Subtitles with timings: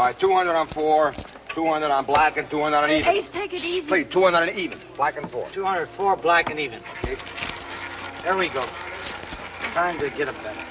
[0.00, 1.12] All right, 200 on four,
[1.48, 3.06] 200 on black, and 200 on even.
[3.06, 3.86] Ace, take it easy.
[3.86, 4.78] Please, 200 on even.
[4.96, 5.46] Black and four.
[5.52, 6.80] 204 black and even.
[8.22, 8.64] There we go.
[9.74, 10.64] Time to get a better.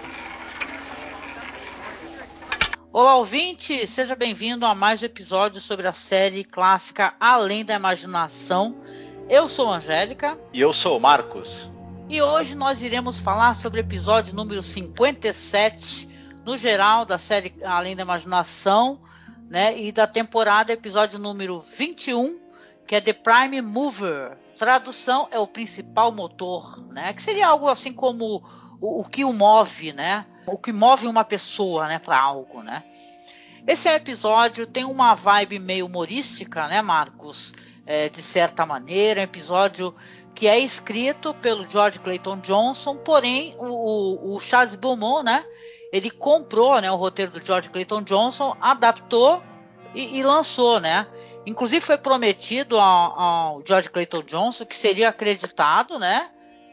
[2.91, 3.85] Olá, ouvinte!
[3.85, 8.81] Seja bem-vindo a mais um episódio sobre a série clássica Além da Imaginação.
[9.29, 10.39] Eu sou a Angélica.
[10.51, 11.69] E eu sou o Marcos.
[12.09, 16.09] E hoje nós iremos falar sobre o episódio número 57,
[16.43, 18.99] no geral, da série Além da Imaginação,
[19.49, 19.77] né?
[19.77, 22.39] E da temporada, episódio número 21,
[22.85, 24.37] que é The Prime Mover.
[24.55, 27.11] Tradução é o principal motor, né?
[27.13, 28.43] Que seria algo assim como
[28.79, 30.25] o, o que o move, né?
[30.45, 32.83] O que move uma pessoa, né, para algo, né?
[33.67, 37.53] Esse episódio tem uma vibe meio humorística, né, Marcos?
[37.85, 39.95] É, de certa maneira, é um episódio
[40.35, 45.43] que é escrito pelo George Clayton Johnson, porém o, o Charles Beaumont, né?
[45.91, 49.41] Ele comprou, né, o roteiro do George Clayton Johnson, adaptou
[49.95, 51.07] e, e lançou, né?
[51.45, 56.29] Inclusive foi prometido ao, ao George Clayton Johnson que seria acreditado, né?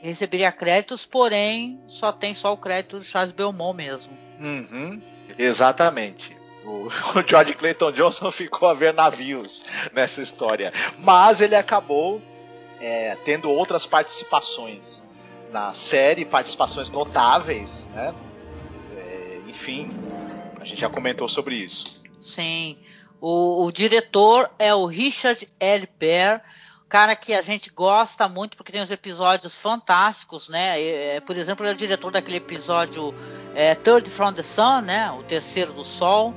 [0.06, 4.17] receberia créditos, porém só tem só o crédito do Charles Belmont mesmo.
[4.39, 5.00] Uhum,
[5.39, 6.37] exatamente.
[6.64, 6.89] O,
[7.27, 12.22] George Clayton Johnson ficou a ver navios nessa história, mas ele acabou
[12.81, 15.03] é, tendo outras participações
[15.53, 18.14] na série, participações notáveis, né?
[19.57, 19.89] Enfim,
[20.61, 22.03] a gente já comentou sobre isso.
[22.21, 22.77] Sim.
[23.19, 25.89] O, o diretor é o Richard L.
[25.99, 26.45] Bear,
[26.91, 30.78] cara que a gente gosta muito porque tem uns episódios fantásticos, né?
[30.78, 33.15] É, por exemplo, ele é o diretor daquele episódio
[33.55, 35.11] é, Third from the Sun, né?
[35.12, 36.34] O terceiro do Sol,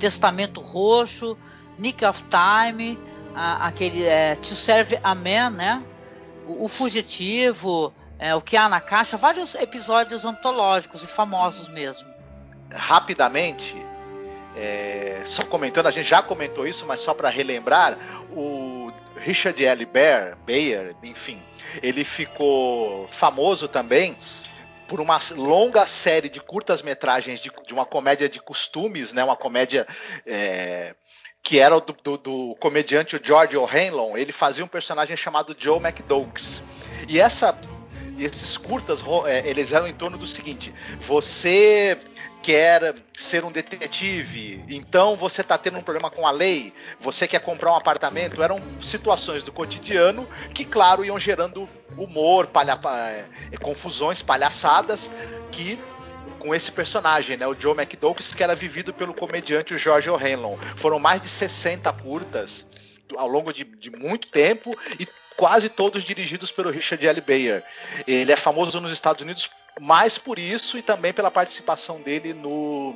[0.00, 1.38] Testamento Roxo,
[1.78, 2.98] Nick of Time,
[3.32, 5.84] a, aquele é, To Serve a Man, né?
[6.48, 12.15] O, o Fugitivo, é, o que há na caixa, vários episódios antológicos e famosos mesmo.
[12.72, 13.76] Rapidamente,
[14.56, 17.98] é, só comentando, a gente já comentou isso, mas só para relembrar,
[18.30, 19.84] o Richard L.
[19.86, 21.42] Bear, Bayer, enfim,
[21.82, 24.16] ele ficou famoso também
[24.88, 29.36] por uma longa série de curtas metragens de, de uma comédia de costumes, né, uma
[29.36, 29.86] comédia
[30.24, 30.94] é,
[31.42, 34.16] que era do, do, do comediante George O'Hanlon.
[34.16, 36.62] Ele fazia um personagem chamado Joe McDoakes.
[37.08, 37.56] E essa
[38.18, 41.98] esses curtas, é, eles eram em torno do seguinte: você
[42.46, 47.40] quer ser um detetive, então você está tendo um problema com a lei, você quer
[47.40, 51.68] comprar um apartamento, eram situações do cotidiano que, claro, iam gerando
[51.98, 52.78] humor, palha,
[53.50, 55.10] é, confusões, palhaçadas
[55.50, 55.76] que
[56.38, 60.56] com esse personagem, né, o Joe McDouglas, que era vivido pelo comediante George O'Hanlon.
[60.76, 62.64] Foram mais de 60 curtas
[63.16, 67.20] ao longo de, de muito tempo e quase todos dirigidos pelo Richard L.
[67.20, 67.64] Bayer.
[68.06, 72.94] Ele é famoso nos Estados Unidos mais por isso e também pela participação dele no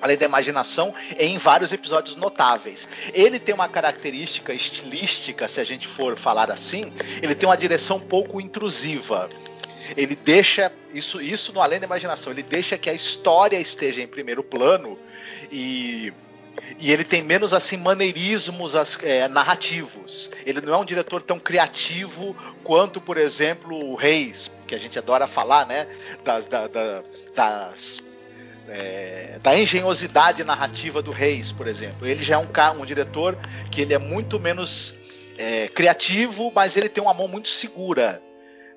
[0.00, 2.86] além da imaginação, em vários episódios notáveis.
[3.14, 7.98] Ele tem uma característica estilística, se a gente for falar assim, ele tem uma direção
[7.98, 9.30] pouco intrusiva.
[9.96, 14.06] Ele deixa isso, isso no além da imaginação, ele deixa que a história esteja em
[14.06, 14.98] primeiro plano
[15.50, 16.12] e
[16.78, 20.30] e ele tem menos assim maneirismos é, narrativos.
[20.46, 24.98] Ele não é um diretor tão criativo quanto, por exemplo, o Reis, que a gente
[24.98, 25.86] adora falar, né?
[26.24, 27.02] Das, da, da,
[27.34, 28.02] das
[28.68, 32.06] é, da engenhosidade narrativa do Reis, por exemplo.
[32.06, 32.48] Ele já é um,
[32.80, 33.36] um diretor
[33.70, 34.94] que ele é muito menos
[35.36, 38.22] é, criativo, mas ele tem uma mão muito segura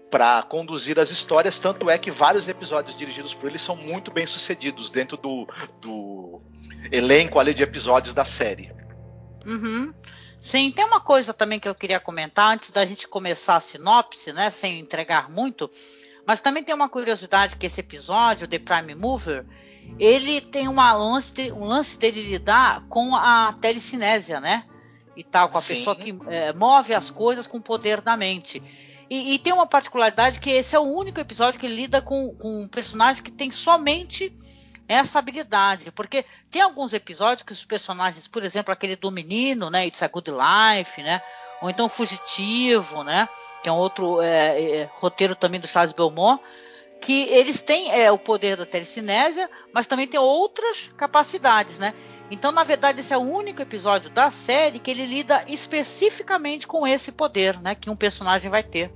[0.09, 1.59] para conduzir as histórias.
[1.59, 5.47] Tanto é que vários episódios dirigidos por ele são muito bem sucedidos dentro do,
[5.81, 6.41] do
[6.91, 8.71] elenco ali de episódios da série.
[9.45, 9.93] Uhum.
[10.47, 14.31] Sim, tem uma coisa também que eu queria comentar antes da gente começar a sinopse,
[14.31, 15.69] né, sem entregar muito,
[16.25, 19.45] mas também tem uma curiosidade que esse episódio, The Prime Mover,
[19.99, 24.63] ele tem uma lance, um lance dele lidar com a telecinésia, né?
[25.17, 25.75] E tal, com a Sim.
[25.75, 28.63] pessoa que é, move as coisas com o poder da mente.
[29.09, 32.61] E, e, tem uma particularidade que esse é o único episódio que lida com, com
[32.61, 34.33] um personagem que tem somente
[34.87, 39.85] essa habilidade, porque tem alguns episódios que os personagens, por exemplo, aquele do menino, né,
[39.85, 41.21] It's a Good Life, né,
[41.61, 43.27] ou então Fugitivo, né,
[43.61, 46.41] que é um outro é, é, roteiro também do Charles Belmont,
[47.01, 51.93] que eles têm é, o poder da telecinésia, mas também tem outras capacidades, né?
[52.29, 56.85] Então, na verdade, esse é o único episódio da série que ele lida especificamente com
[56.85, 57.75] esse poder, né?
[57.75, 58.91] Que um personagem vai ter.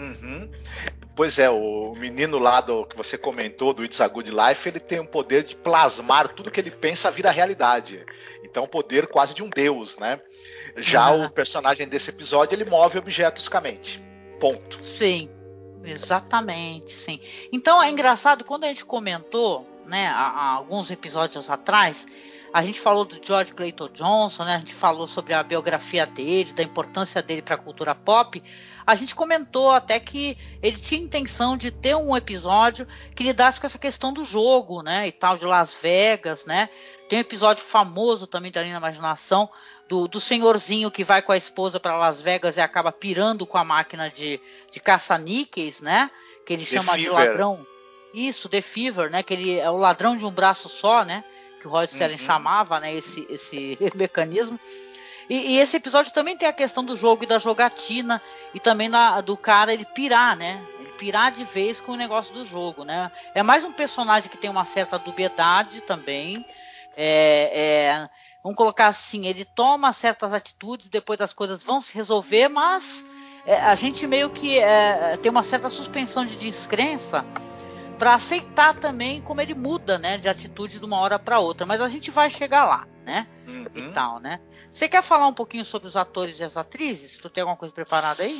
[0.00, 0.50] Uhum.
[1.14, 4.80] Pois é, o menino lá do que você comentou, do It's a Good Life, ele
[4.80, 8.06] tem o poder de plasmar tudo que ele pensa vira realidade.
[8.42, 10.18] Então, o poder quase de um deus, né?
[10.76, 11.26] Já uhum.
[11.26, 14.02] o personagem desse episódio, ele move objetos com a mente.
[14.40, 14.82] Ponto.
[14.82, 15.28] Sim,
[15.84, 17.20] exatamente, sim.
[17.52, 22.06] Então, é engraçado, quando a gente comentou, né, há, há alguns episódios atrás,
[22.52, 24.56] a gente falou do George Clayton Johnson, né?
[24.56, 28.42] A gente falou sobre a biografia dele, da importância dele para a cultura pop.
[28.90, 33.66] A gente comentou até que ele tinha intenção de ter um episódio que lidasse com
[33.68, 35.06] essa questão do jogo, né?
[35.06, 36.68] E tal, de Las Vegas, né?
[37.08, 39.48] Tem um episódio famoso também da linha imaginação
[39.88, 43.58] do, do senhorzinho que vai com a esposa para Las Vegas e acaba pirando com
[43.58, 46.10] a máquina de, de caça-níqueis, né?
[46.44, 47.10] Que ele The chama Fever.
[47.10, 47.64] de ladrão.
[48.12, 49.22] Isso, The Fever, né?
[49.22, 51.22] Que ele é o ladrão de um braço só, né?
[51.60, 52.16] que o Rod uhum.
[52.16, 54.58] chamava, né, esse, esse mecanismo.
[55.30, 58.20] E, e, esse episódio também tem a questão do jogo e da jogatina,
[58.52, 58.90] e também
[59.24, 60.60] do cara ele pirar, né?
[60.80, 63.12] Ele pirar de vez com o negócio do jogo, né?
[63.32, 66.44] É mais um personagem que tem uma certa dubiedade também.
[66.96, 68.10] É, é,
[68.42, 73.06] vamos colocar assim, ele toma certas atitudes, depois das coisas vão se resolver, mas
[73.46, 77.24] é, a gente meio que é, tem uma certa suspensão de descrença
[78.00, 81.66] para aceitar também como ele muda, né, de atitude de uma hora para outra.
[81.66, 83.26] Mas a gente vai chegar lá, né?
[83.46, 83.66] Uhum.
[83.74, 84.40] E tal, né?
[84.72, 87.18] Você quer falar um pouquinho sobre os atores e as atrizes?
[87.18, 88.34] Tu tem alguma coisa preparada aí?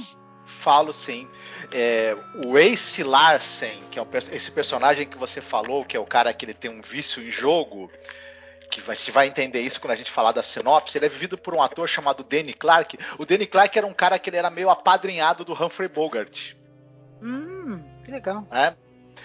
[0.46, 1.28] Falo sim.
[1.70, 2.16] É,
[2.46, 6.46] o Ace Larsen, que é esse personagem que você falou, que é o cara que
[6.46, 7.90] ele tem um vício em jogo,
[8.70, 11.36] que a gente vai entender isso quando a gente falar da sinopse, ele é vivido
[11.36, 12.98] por um ator chamado Danny Clark.
[13.18, 16.54] O Danny Clark era um cara que ele era meio apadrinhado do Humphrey Bogart.
[17.20, 18.46] Hum, que legal.
[18.50, 18.74] É,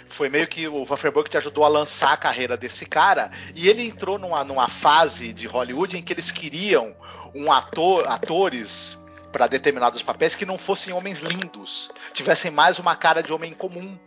[0.09, 3.31] foi meio que o Van Burg que ajudou a lançar a carreira desse cara.
[3.53, 6.95] E ele entrou numa, numa fase de Hollywood em que eles queriam
[7.33, 8.97] um ator, atores
[9.31, 13.99] para determinados papéis que não fossem homens lindos, tivessem mais uma cara de homem comum.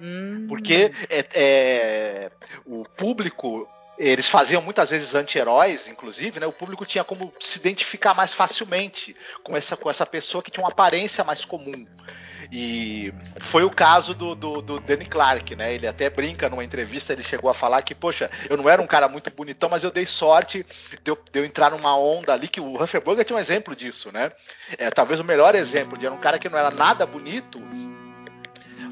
[0.00, 0.46] Hum.
[0.48, 2.32] Porque é, é,
[2.64, 3.68] o público
[3.98, 6.46] eles faziam muitas vezes anti-heróis, inclusive, né?
[6.46, 9.14] O público tinha como se identificar mais facilmente
[9.44, 11.86] com essa, com essa pessoa que tinha uma aparência mais comum.
[12.52, 15.72] E foi o caso do, do, do, Danny Clark, né?
[15.72, 18.86] Ele até brinca numa entrevista, ele chegou a falar que, poxa, eu não era um
[18.86, 20.66] cara muito bonitão, mas eu dei sorte
[21.02, 24.10] de eu, de eu entrar numa onda ali, que o Bogart tinha um exemplo disso,
[24.10, 24.32] né?
[24.76, 27.60] É talvez o melhor exemplo, de era um cara que não era nada bonito,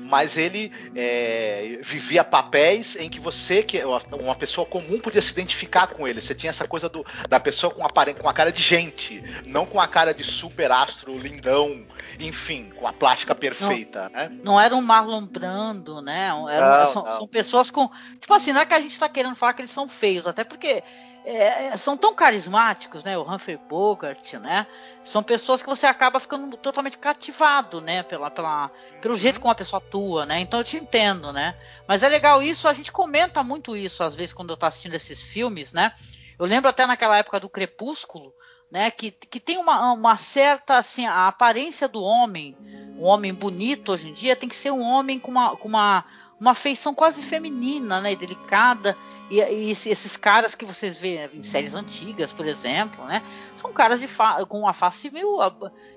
[0.08, 5.32] mas ele é, vivia papéis em que você, que é uma pessoa comum, podia se
[5.32, 6.20] identificar com ele.
[6.20, 9.78] Você tinha essa coisa do, da pessoa com, com a cara de gente, não com
[9.78, 11.84] a cara de super astro, lindão,
[12.18, 14.04] enfim, com a plástica perfeita.
[14.04, 14.38] Não, né?
[14.42, 16.30] não era um Marlon Brando, né?
[16.50, 17.16] Era, não, são, não.
[17.18, 17.90] são pessoas com.
[18.18, 20.42] Tipo assim, não é que a gente está querendo falar que eles são feios, até
[20.42, 20.82] porque
[21.30, 23.18] é, é, são tão carismáticos, né?
[23.18, 24.66] O Humphrey Bogart, né?
[25.04, 28.02] São pessoas que você acaba ficando totalmente cativado, né?
[28.02, 28.70] Pela, pela,
[29.02, 29.42] pelo jeito uhum.
[29.42, 30.40] como a pessoa atua, né?
[30.40, 31.54] Então eu te entendo, né?
[31.86, 34.94] Mas é legal isso, a gente comenta muito isso às vezes quando eu tô assistindo
[34.94, 35.92] esses filmes, né?
[36.38, 38.32] Eu lembro até naquela época do Crepúsculo,
[38.70, 38.90] né?
[38.90, 42.56] Que, que tem uma, uma certa, assim, a aparência do homem,
[42.98, 46.06] um homem bonito hoje em dia tem que ser um homem com uma, com uma
[46.40, 48.96] uma feição quase feminina, né, delicada.
[49.30, 53.22] E, e, esses caras que vocês vê em séries antigas, por exemplo, né,
[53.54, 54.00] são caras
[54.48, 55.38] com uma face meio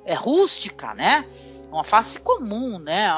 [0.05, 1.25] é, rústica, né,
[1.71, 3.09] uma face comum, né,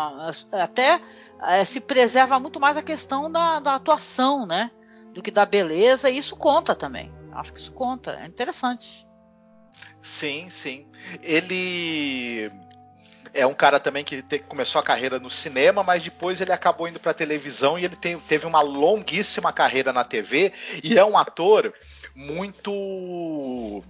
[0.51, 1.01] até
[1.41, 4.69] é, se preserva muito mais a questão da, da atuação, né,
[5.13, 6.09] do que da beleza.
[6.09, 7.11] E isso conta também.
[7.31, 8.11] Acho que isso conta.
[8.11, 9.07] É interessante.
[10.01, 10.85] Sim, sim.
[11.21, 12.51] Ele
[13.33, 16.87] é um cara também que te, começou a carreira no cinema, mas depois ele acabou
[16.87, 21.17] indo para televisão e ele te, teve uma longuíssima carreira na TV e é um
[21.17, 21.73] ator
[22.15, 23.83] muito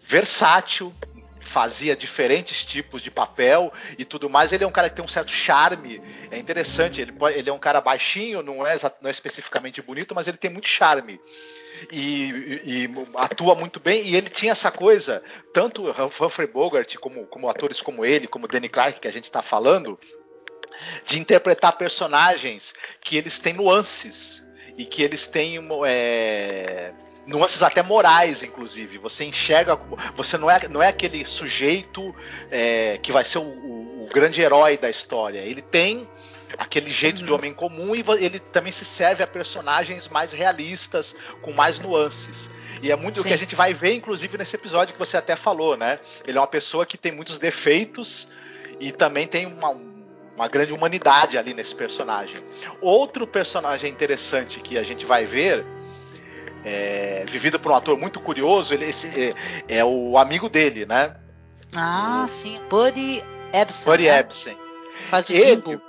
[0.00, 0.94] versátil,
[1.46, 4.52] fazia diferentes tipos de papel e tudo mais.
[4.52, 7.00] Ele é um cara que tem um certo charme, é interessante.
[7.00, 10.50] Ele, ele é um cara baixinho, não é, não é especificamente bonito, mas ele tem
[10.50, 11.18] muito charme
[11.92, 14.06] e, e, atua muito bem.
[14.06, 15.22] E ele tinha essa coisa,
[15.52, 15.84] tanto
[16.20, 19.98] Humphrey Bogart como, como atores como ele, como Danny Clark, que a gente está falando,
[21.04, 26.92] de interpretar personagens que eles têm nuances e que eles têm é,
[27.26, 28.98] nuances até morais, inclusive.
[28.98, 29.78] Você enxerga,
[30.16, 32.14] você não é, não é aquele sujeito
[32.50, 35.40] é, que vai ser o, o, o grande herói da história.
[35.40, 36.08] Ele tem
[36.56, 37.26] aquele jeito uhum.
[37.26, 42.48] de homem comum e ele também se serve a personagens mais realistas, com mais nuances.
[42.82, 43.20] E é muito Sim.
[43.20, 45.98] o que a gente vai ver, inclusive, nesse episódio que você até falou, né?
[46.26, 48.28] Ele é uma pessoa que tem muitos defeitos
[48.78, 49.70] e também tem uma,
[50.36, 52.42] uma grande humanidade ali nesse personagem.
[52.80, 55.64] Outro personagem interessante que a gente vai ver
[56.66, 58.74] é, vivido por um ator muito curioso.
[58.74, 59.08] Ele esse,
[59.68, 61.16] é, é, o amigo dele, né?
[61.74, 62.28] Ah, o...
[62.28, 62.60] sim.
[62.68, 63.92] Buddy Ebsen.
[63.92, 64.18] Buddy né?
[64.18, 64.58] Ebsen.
[65.08, 65.80] Faz o ele,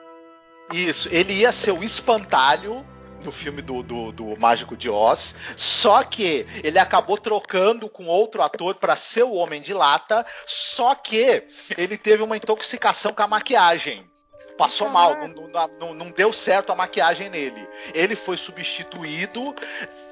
[0.72, 2.86] Isso, ele ia ser o espantalho
[3.24, 8.44] no filme do, do, do, Mágico de Oz, só que ele acabou trocando com outro
[8.44, 11.44] ator para ser o Homem de Lata, só que
[11.76, 14.08] ele teve uma intoxicação com a maquiagem.
[14.58, 17.68] Passou mal, não, não, não deu certo a maquiagem nele.
[17.94, 19.56] Ele foi substituído.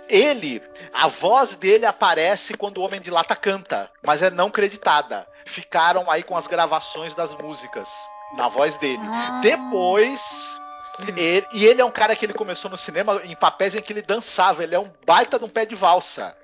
[0.07, 0.61] Ele,
[0.93, 5.27] a voz dele aparece quando o Homem de Lata canta, mas é não creditada.
[5.45, 7.89] Ficaram aí com as gravações das músicas
[8.37, 9.01] na voz dele.
[9.03, 9.39] Ah.
[9.41, 10.55] Depois
[10.99, 13.91] ele, e ele é um cara que ele começou no cinema em papéis em que
[13.91, 14.63] ele dançava.
[14.63, 16.37] Ele é um baita de um pé de valsa.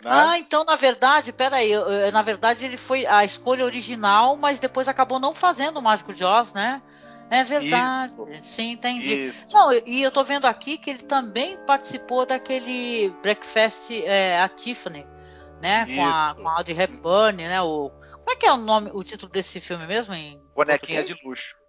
[0.00, 0.10] Né?
[0.10, 1.72] Ah, então na verdade, peraí,
[2.12, 6.24] na verdade ele foi a escolha original, mas depois acabou não fazendo o Mágico de
[6.24, 6.82] Oz, né?
[7.30, 8.12] É verdade.
[8.12, 8.42] Isso.
[8.42, 9.28] Sim, entendi.
[9.28, 9.46] Isso.
[9.50, 15.06] Não, e eu tô vendo aqui que ele também participou daquele Breakfast é, a Tiffany,
[15.60, 15.86] né?
[15.86, 17.60] Com a, com a Audrey Hepburn, né?
[17.62, 20.14] O, como é que é o nome, o título desse filme mesmo?
[20.14, 21.06] Em Bonequinha português?
[21.06, 21.66] de luxo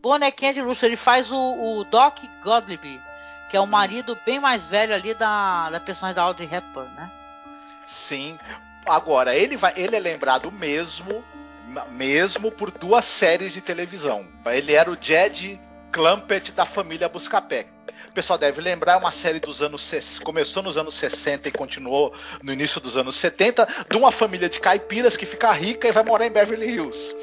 [0.00, 0.84] bonequinha de luxo.
[0.84, 3.00] Ele faz o, o Doc Gottlieb,
[3.48, 7.10] que é o marido bem mais velho ali da, da personagem da Audrey Hepburn, né?
[7.86, 8.38] Sim.
[8.86, 11.24] Agora, ele, vai, ele é lembrado mesmo,
[11.92, 14.26] mesmo por duas séries de televisão.
[14.46, 15.60] Ele era o Jed
[15.92, 17.66] Clampett da família Buscapé.
[18.08, 20.18] O pessoal deve lembrar, é uma série dos anos.
[20.22, 24.60] Começou nos anos 60 e continuou no início dos anos 70, de uma família de
[24.60, 27.14] caipiras que fica rica e vai morar em Beverly Hills.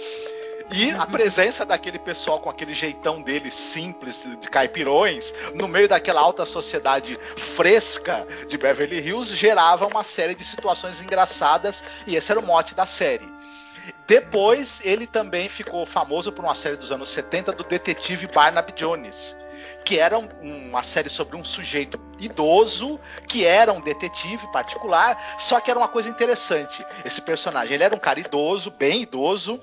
[0.71, 6.21] E a presença daquele pessoal com aquele jeitão deles simples, de caipirões, no meio daquela
[6.21, 12.39] alta sociedade fresca de Beverly Hills, gerava uma série de situações engraçadas, e esse era
[12.39, 13.34] o mote da série.
[14.07, 19.35] Depois, ele também ficou famoso por uma série dos anos 70 do detetive Barnaby Jones,
[19.83, 25.69] que era uma série sobre um sujeito idoso que era um detetive particular, só que
[25.69, 26.85] era uma coisa interessante.
[27.03, 29.59] Esse personagem, ele era um cara idoso, bem idoso,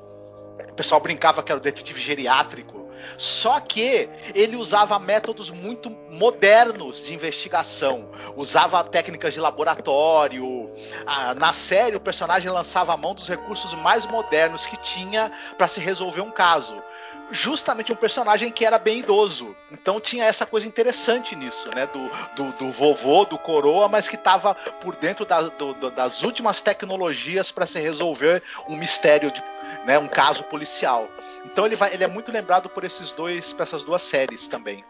[0.68, 2.81] o pessoal brincava que era o detetive geriátrico.
[3.16, 8.08] Só que ele usava métodos muito modernos de investigação.
[8.36, 10.70] Usava técnicas de laboratório.
[11.06, 15.68] Ah, na série, o personagem lançava a mão dos recursos mais modernos que tinha para
[15.68, 16.82] se resolver um caso
[17.32, 19.56] justamente um personagem que era bem idoso.
[19.70, 21.86] Então tinha essa coisa interessante nisso, né?
[21.86, 26.60] Do, do, do vovô, do coroa, mas que estava por dentro da, do, das últimas
[26.60, 29.42] tecnologias para se resolver um mistério, de,
[29.84, 29.98] né?
[29.98, 31.08] um caso policial.
[31.44, 34.84] Então ele, vai, ele é muito lembrado por esses dois, por essas duas séries também.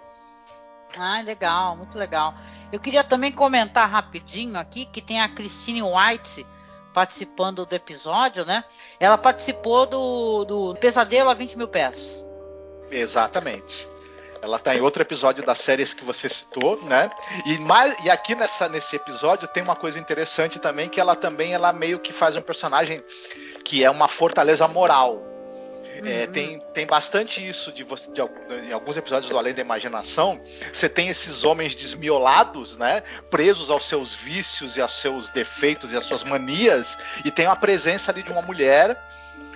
[0.97, 2.35] Ah, legal, muito legal.
[2.71, 6.47] Eu queria também comentar rapidinho aqui que tem a Christine White
[6.93, 8.63] participando do episódio, né?
[9.01, 12.27] Ela participou do, do Pesadelo a 20 mil pés.
[12.91, 13.89] Exatamente.
[14.43, 17.09] Ela está em outro episódio das séries que você citou, né?
[17.47, 21.55] E, mais, e aqui nessa, nesse episódio tem uma coisa interessante também, que ela também
[21.55, 23.03] ela meio que faz um personagem
[23.65, 25.23] que é uma fortaleza moral.
[26.05, 26.33] É, uhum.
[26.33, 28.21] tem, tem bastante isso de você de,
[28.67, 30.41] em alguns episódios do Além da Imaginação.
[30.73, 33.05] Você tem esses homens desmiolados, né?
[33.31, 37.55] Presos aos seus vícios e aos seus defeitos e às suas manias, e tem a
[37.55, 38.99] presença ali de uma mulher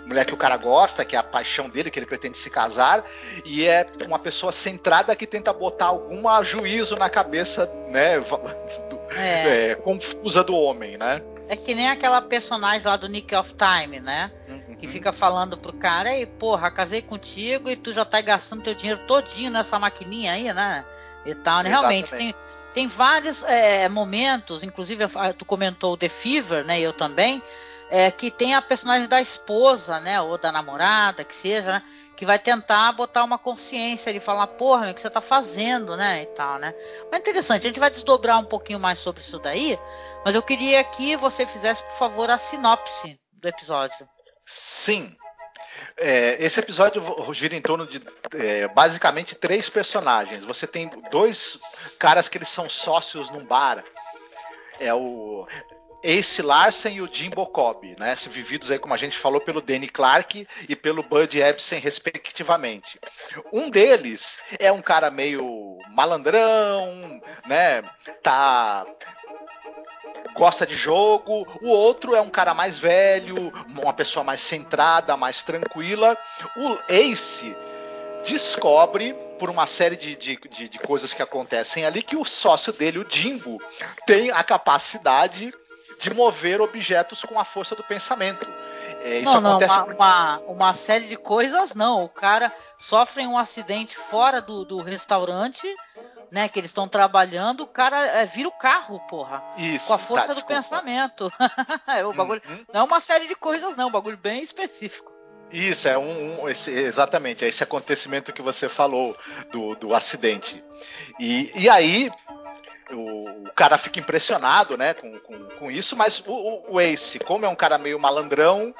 [0.07, 3.05] mulher que o cara gosta, que é a paixão dele, que ele pretende se casar,
[3.45, 9.71] e é uma pessoa centrada que tenta botar algum juízo na cabeça, né, do, é.
[9.71, 11.21] É, confusa do homem, né?
[11.49, 14.33] É que nem aquela personagem lá do Nick of Time, né?
[14.49, 14.75] Uhum.
[14.75, 18.75] Que fica falando pro cara, e porra, casei contigo e tu já tá gastando teu
[18.75, 20.85] dinheiro todinho nessa maquininha aí, né?
[21.25, 21.69] E tal, né?
[21.69, 22.35] Realmente, tem,
[22.75, 25.05] tem vários é, momentos, inclusive
[25.39, 26.81] tu comentou The Fever, né?
[26.81, 27.43] Eu também
[27.90, 31.83] é, que tem a personagem da esposa, né, ou da namorada, que seja, né,
[32.16, 36.23] que vai tentar botar uma consciência e falar, porra, o que você tá fazendo, né,
[36.23, 36.75] e tal, né.
[37.11, 39.78] Mas interessante, a gente vai desdobrar um pouquinho mais sobre isso daí,
[40.25, 44.09] mas eu queria que você fizesse, por favor, a sinopse do episódio.
[44.45, 45.16] Sim.
[45.97, 47.02] É, esse episódio
[47.33, 48.02] gira em torno de
[48.35, 50.45] é, basicamente três personagens.
[50.45, 51.59] Você tem dois
[51.99, 53.85] caras que eles são sócios num bar.
[54.78, 55.47] É o
[56.07, 58.15] Ace Larsen e o Jim Bocob, né?
[58.29, 63.01] Vividos aí, como a gente falou, pelo Danny Clark e pelo Bud Ebsen, respectivamente.
[63.53, 67.83] Um deles é um cara meio malandrão, né?
[68.23, 68.87] Tá
[70.35, 75.43] gosta de jogo, o outro é um cara mais velho, uma pessoa mais centrada, mais
[75.43, 76.17] tranquila.
[76.57, 77.57] O Ace
[78.25, 82.73] descobre, por uma série de, de, de, de coisas que acontecem ali, que o sócio
[82.73, 83.61] dele, o Jimbo,
[84.07, 85.53] tem a capacidade
[85.99, 88.47] de mover objetos com a força do pensamento.
[89.03, 92.05] É, isso não, acontece uma, uma, uma, série de coisas não.
[92.05, 95.67] O cara sofre um acidente fora do, do restaurante,
[96.31, 99.43] né, que eles estão trabalhando, o cara é, vira o carro, porra.
[99.57, 99.87] Isso.
[99.87, 101.33] Com a força tá, do pensamento.
[101.88, 102.65] é, o bagulho, Uhum.
[102.73, 105.12] Não é uma série de coisas, não, um bagulho bem específico.
[105.50, 109.17] Isso, é um, um- esse- exatamente, é esse acontecimento que você falou
[109.53, 110.62] do, do acidente.
[111.21, 112.11] E, e aí
[113.49, 117.49] o, cara fica impressionado né, com, com, com isso, mas o, o- Ace, como é
[117.49, 118.75] um cara meio malandrão,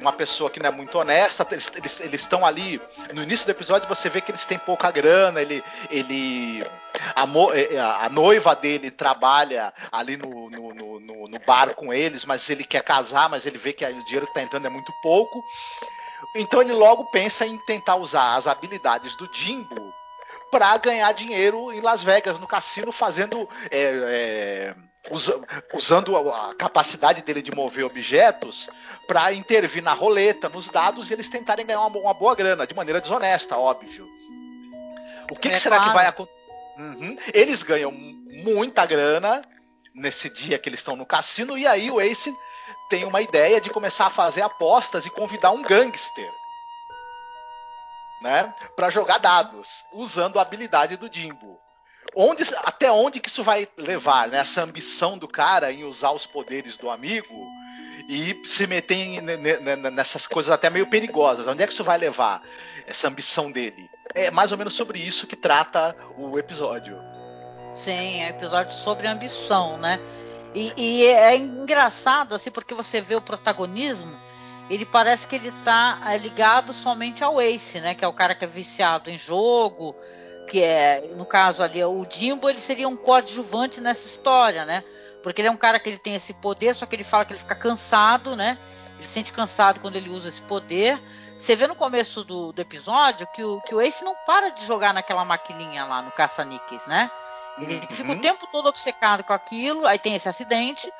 [0.00, 1.70] uma pessoa que não é muito honesta, eles
[2.12, 2.80] estão ali.
[3.12, 5.62] No início do episódio você vê que eles têm pouca grana, ele.
[5.90, 6.66] ele
[7.14, 11.92] a, mo- eh, a- a noiva dele trabalha ali no, no- no- no bar com
[11.92, 14.70] eles, mas ele quer casar, mas ele vê que o dinheiro que está entrando é
[14.70, 15.42] muito pouco.
[16.34, 19.92] Então ele logo pensa em tentar usar as habilidades do Jimbo
[20.52, 23.48] para ganhar dinheiro em Las Vegas, no cassino, fazendo.
[23.70, 24.74] é, é,
[25.10, 25.40] usa-
[25.74, 28.68] usando a, capacidade dele de mover objetos
[29.08, 32.74] para intervir na roleta, nos dados e eles tentarem ganhar uma, uma boa grana, de
[32.74, 34.06] maneira desonesta, óbvio.
[35.30, 35.98] O que, É que será que claro.
[35.98, 36.38] vai acontecer?
[37.34, 39.42] Eles ganham muita grana
[39.94, 42.32] nesse dia que eles estão no cassino, e aí o Ace
[42.88, 46.30] tem uma ideia de começar a fazer apostas e convidar um gangster.
[48.22, 51.58] Né, para jogar dados, usando a habilidade do Jimbo.
[52.14, 54.38] Onde, até onde que isso vai levar, né?
[54.38, 57.34] Essa ambição do cara em usar os poderes do amigo
[58.08, 61.46] e se meter em- ne- ne- nessas coisas até meio perigosas.
[61.48, 62.42] Onde é que isso vai levar?
[62.86, 63.88] Essa ambição dele.
[64.14, 66.96] É mais ou menos sobre isso que trata o episódio.
[67.74, 69.98] Sim, é episódio sobre ambição, né?
[70.54, 74.16] E, e é engraçado, assim, porque você vê o protagonismo,
[74.70, 77.94] ele parece que ele tá é, ligado somente ao Ace, né?
[77.94, 79.94] Que é o cara que é viciado em jogo,
[80.48, 84.82] que é, no caso ali, o Jimbo, ele seria um coadjuvante nessa história, né?
[85.22, 87.32] Porque ele é um cara que ele tem esse poder, só que ele fala que
[87.32, 88.58] ele fica cansado, né?
[88.98, 91.00] Ele se sente cansado quando ele usa esse poder.
[91.36, 94.64] Você vê no começo do, do episódio que o, que o Ace não para de
[94.64, 97.10] jogar naquela maquininha lá no caça-níqueis, né?
[97.58, 97.82] Ele Uhum.
[97.90, 100.90] fica o tempo todo obcecado com aquilo, aí tem esse acidente.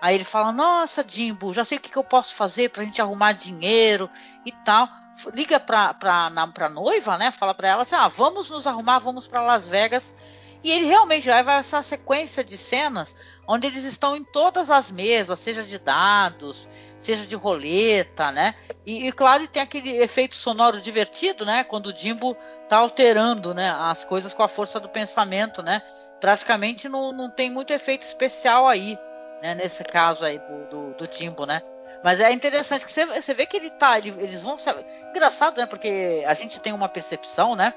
[0.00, 3.00] Aí ele fala: Nossa, Jimbo, já sei o que, que eu posso fazer pra gente
[3.00, 4.08] arrumar dinheiro
[4.44, 4.88] e tal.
[5.34, 7.30] Liga pra, na, pra noiva, né?
[7.30, 10.14] Fala pra ela assim: Ah, vamos nos arrumar, vamos pra Las Vegas.
[10.62, 13.14] E ele realmente vai essa sequência de cenas
[13.46, 18.54] onde eles estão em todas as mesas, seja de dados, seja de roleta, né?
[18.84, 21.64] E, e claro, tem aquele efeito sonoro divertido, né?
[21.64, 22.36] Quando o Jimbo
[22.68, 23.70] tá alterando, né?
[23.70, 25.82] As coisas com a força do pensamento, né?
[26.20, 28.98] Praticamente não, não tem muito efeito especial aí,
[29.42, 29.54] né?
[29.54, 31.62] Nesse caso aí do, do, do Jimbo, né?
[32.02, 34.70] Mas é interessante que você, você vê que ele tá, ele- eles vão se...
[35.10, 35.66] engraçado, né?
[35.66, 37.74] Porque a gente tem uma percepção, né?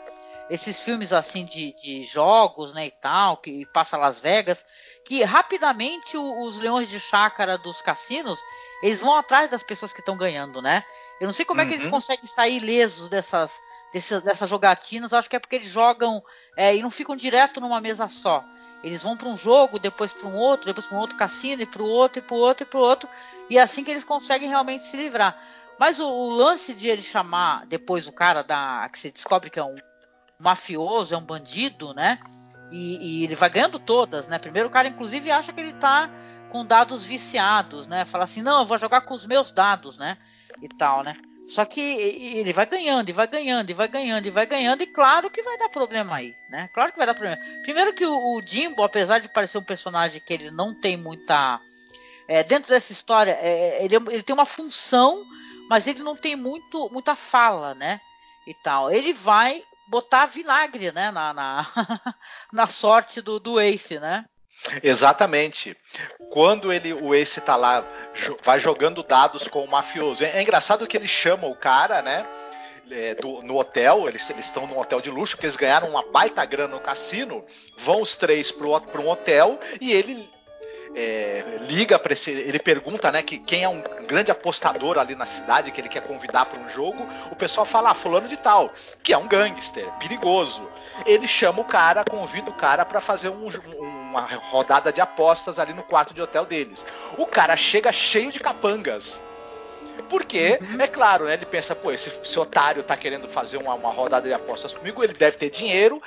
[0.50, 4.66] Esses filmes assim de, de jogos, né, e tal, que passa Las Vegas,
[5.06, 8.38] que rapidamente o- os leões de chácara dos cassinos,
[8.84, 10.84] eles vão atrás das pessoas que estão ganhando, né?
[11.22, 11.92] Eu não sei como é que eles Uhum.
[11.92, 13.60] conseguem sair ilesos dessas,
[13.94, 16.24] dessas, dessas jogatinas, acho que é porque eles jogam
[16.56, 18.44] é, e não ficam direto numa mesa só.
[18.84, 21.66] Eles vão para um jogo, depois para um outro, depois para um outro cassino, e
[21.66, 23.10] para o outro, e para o outro, e para o outro,
[23.50, 25.38] e é assim que eles conseguem realmente se livrar.
[25.78, 29.60] Mas o, o lance de ele chamar depois o cara da que se descobre que
[29.60, 29.76] é um
[30.40, 32.20] mafioso, é um bandido, né?
[32.72, 34.40] E, e ele vai ganhando todas, né?
[34.40, 36.10] Primeiro o cara, inclusive, acha que ele tá
[36.50, 38.06] com dados viciados, né?
[38.06, 40.18] Fala assim, não, eu vou jogar com os meus dados, né?
[40.62, 41.16] E tal, né?
[41.48, 44.88] Só que ele vai ganhando, e vai ganhando, e vai ganhando, e vai ganhando, e
[44.88, 46.70] claro que vai dar problema aí, né?
[46.74, 47.42] Claro que vai dar problema.
[47.64, 51.60] Primeiro que o, o Jimbo, apesar de parecer um personagem que ele não tem muita.
[52.28, 55.26] é, dentro dessa história, é, ele, ele tem uma função,
[55.70, 58.00] mas ele não tem muito, muita fala, né?
[58.48, 58.92] E tal.
[58.92, 61.12] Ele vai botar vinagre, né?
[61.12, 61.68] Na, na,
[62.54, 64.26] na sorte do, do Ace, né?
[64.84, 65.76] Exatamente.
[66.32, 70.24] Quando ele, o Ace tá lá, jo- vai jogando dados com o mafioso.
[70.24, 72.26] É, é engraçado que ele chama o cara, né?
[72.90, 76.44] é, do- no hotel, eles estão num hotel de luxo, porque eles ganharam uma baita
[76.46, 77.44] grana no cassino.
[77.78, 78.70] Vão os três pro
[79.00, 80.30] um hotel e ele
[80.96, 82.32] é, liga para esse.
[82.32, 86.02] Ele pergunta, né, que quem é um grande apostador ali na cidade que ele quer
[86.02, 87.08] convidar para um jogo.
[87.32, 90.68] O pessoal fala, ah, fulano de tal, que é um gangster, perigoso.
[91.06, 93.48] Ele chama o cara, convida o cara para fazer um-
[94.10, 96.86] uma rodada de apostas ali no quarto de hotel deles.
[97.18, 99.22] O cara chega cheio de capangas.
[100.10, 103.92] Porque, é claro, né, ele pensa, pô, esse, esse otário tá querendo fazer uma, uma
[103.92, 106.02] rodada de apostas comigo, ele deve ter dinheiro,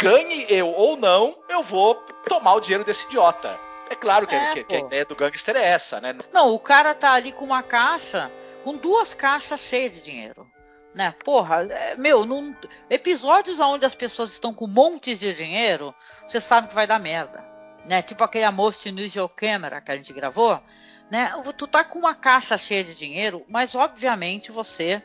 [0.00, 3.58] ganhe eu ou não, eu vou tomar o dinheiro desse idiota.
[3.92, 6.14] É claro que, É, que- que a ideia do gangster é essa, né?
[6.32, 8.30] Não, o cara tá ali com uma caixa,
[8.64, 10.50] com duas caixas cheias de dinheiro.
[10.94, 11.14] Né?
[11.24, 12.54] Porra, é, meu, num,
[12.90, 15.94] episódios onde as pessoas estão com montes de dinheiro,
[16.26, 17.42] você sabe que vai dar merda.
[17.86, 18.02] Né?
[18.02, 20.60] Tipo aquele Most Unusual Camera que a gente gravou.
[21.10, 21.32] Né?
[21.56, 25.02] Tu tá com uma caixa cheia de dinheiro, mas obviamente você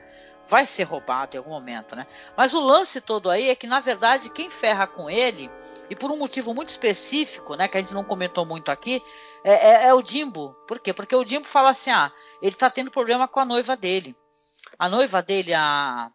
[0.47, 2.07] vai ser roubado em algum momento, né?
[2.35, 5.51] Mas o lance todo aí é que, na verdade, quem ferra com ele,
[5.89, 9.01] e por um motivo muito específico, né, que a gente não comentou muito aqui,
[9.43, 10.55] é, é, é o Jimbo.
[10.67, 10.93] Por quê?
[10.93, 14.15] Porque o Jimbo fala assim: ah, ele tá tendo problema com a noiva dele.
[14.79, 16.11] A noiva dele, a.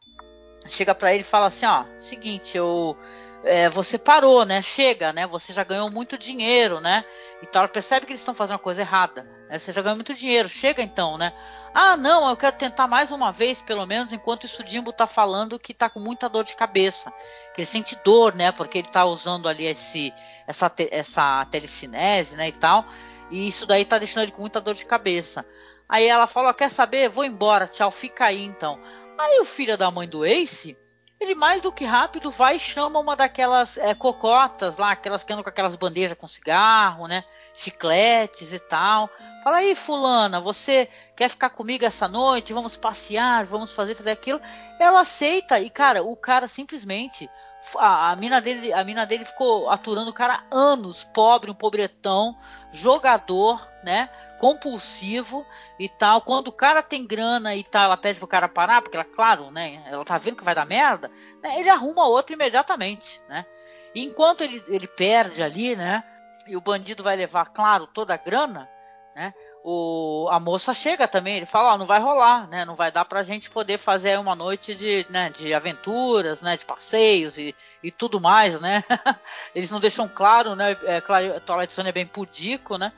[0.68, 2.96] Chega para ele e fala assim: ó, seguinte, eu.
[3.44, 4.62] É, você parou, né?
[4.62, 5.26] Chega, né?
[5.26, 7.04] Você já ganhou muito dinheiro, né?
[7.42, 7.68] E tal.
[7.68, 9.26] Percebe que eles estão fazendo uma coisa errada.
[9.48, 9.58] Né?
[9.58, 10.48] Você já ganhou muito dinheiro.
[10.48, 11.32] Chega então, né?
[11.74, 15.58] Ah, não, eu quero tentar mais uma vez, pelo menos, enquanto isso Jimbo tá falando
[15.58, 17.12] que tá com muita dor de cabeça.
[17.54, 18.52] Que ele sente dor, né?
[18.52, 20.12] Porque ele tá usando ali esse,
[20.46, 22.48] essa, essa telecinese, né?
[22.48, 22.86] E tal.
[23.30, 25.44] E isso daí tá deixando ele com muita dor de cabeça.
[25.88, 27.08] Aí ela fala: Quer saber?
[27.08, 28.78] Vou embora, tchau, fica aí então.
[29.18, 30.76] Aí o filho da mãe do Ace
[31.22, 35.32] ele mais do que rápido vai e chama uma daquelas é, cocotas lá, aquelas que
[35.32, 37.24] andam com aquelas bandejas com cigarro, né?
[37.54, 39.08] Chicletes e tal.
[39.42, 42.52] Fala aí, fulana, você quer ficar comigo essa noite?
[42.52, 44.40] Vamos passear, vamos fazer, fazer aquilo.
[44.78, 47.30] Ela aceita e, cara, o cara simplesmente.
[47.76, 52.36] A, a, mina dele, a mina dele ficou aturando o cara anos, pobre, um pobretão,
[52.72, 54.08] jogador, né?
[54.42, 55.46] compulsivo
[55.78, 56.20] e tal.
[56.20, 59.52] Quando o cara tem grana e tal, ela pede pro cara parar, porque ela, claro,
[59.52, 61.08] né, ela tá vendo que vai dar merda,
[61.40, 63.46] né, ele arruma outro imediatamente, né?
[63.94, 66.02] E enquanto ele, ele perde ali, né,
[66.48, 68.68] e o bandido vai levar, claro, toda a grana,
[69.14, 69.32] né?
[69.64, 72.64] O, a moça chega também, ele fala, ó, não vai rolar, né?
[72.64, 76.56] Não vai dar pra gente poder fazer uma noite de, né, de aventuras, né?
[76.56, 78.82] De passeios e, e tudo mais, né?
[79.54, 80.76] Eles não deixam claro, né?
[80.82, 82.92] É, claro, Twilight Zone é bem pudico, né?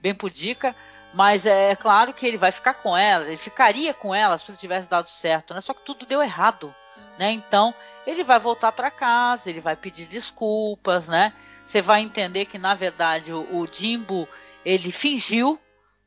[0.00, 0.74] Bem pudica,
[1.12, 4.46] mas é, é, claro que ele vai ficar com ela, ele ficaria com ela se
[4.46, 5.60] tudo tivesse dado certo, né?
[5.60, 6.74] Só que tudo deu errado,
[7.18, 7.30] né?
[7.32, 7.74] Então
[8.06, 11.32] ele vai voltar para casa, ele vai pedir desculpas, né?
[11.66, 14.28] Você vai entender que na verdade o, o Jimbo
[14.64, 15.60] ele fingiu,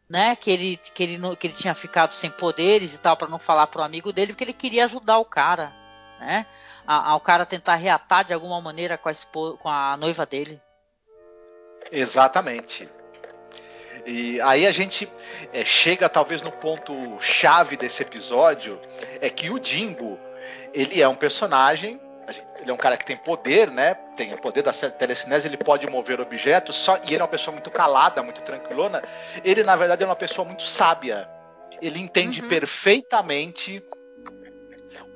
[0.10, 0.36] né?
[0.36, 3.67] Que ele, que ele que ele tinha ficado sem poderes e tal para não falar
[3.67, 5.73] pro amigo dele, porque ele queria ajudar o cara,
[6.19, 6.45] né?
[6.86, 9.13] Ao cara tentar reatar de alguma maneira com a,
[9.58, 10.62] com a noiva dele.
[11.89, 12.89] Exatamente.
[14.06, 15.12] E aí a gente
[15.54, 18.80] é, chega talvez no ponto chave desse episódio,
[19.22, 20.20] é que o Jimbo,
[20.74, 22.00] ele é um personagem,
[22.60, 23.96] ele é um cara que tem poder, né?
[24.18, 27.54] Tem o poder da telecinese, ele pode mover objetos, só e ele é uma pessoa
[27.54, 29.02] muito calada, muito tranquilona.
[29.44, 31.30] Ele na verdade é uma pessoa muito sábia.
[31.82, 32.50] Ele entende uhum.
[32.50, 33.84] perfeitamente